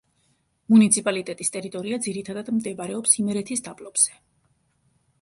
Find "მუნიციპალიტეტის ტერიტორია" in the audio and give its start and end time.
0.73-2.01